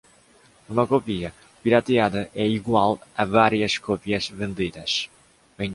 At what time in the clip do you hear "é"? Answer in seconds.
2.33-2.43